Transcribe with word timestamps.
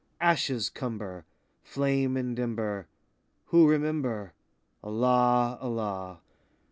Ashes 0.19 0.71
cumber 0.71 1.25
Flame 1.61 2.17
and 2.17 2.39
ember, 2.39 2.87
Who 3.49 3.67
remember— 3.69 4.33
Allah, 4.83 5.59
Allah! 5.61 6.21